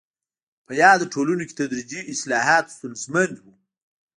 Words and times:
په 0.65 0.71
یادو 0.81 1.05
ټولنو 1.13 1.43
کې 1.47 1.57
تدریجي 1.59 2.01
اصلاحات 2.13 2.65
ستونزمن 2.75 3.29
وو. 3.43 3.53